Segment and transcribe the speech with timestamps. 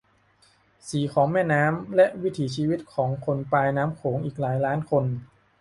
[0.87, 5.03] สีของแม่น้ำ และวิถีชีวิตของคนปลายน้ำโขงอีกหลายล้านคน